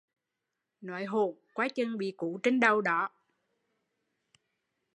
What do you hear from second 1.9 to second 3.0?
bị cú trên đầu